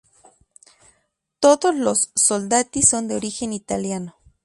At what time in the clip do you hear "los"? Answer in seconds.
1.75-2.09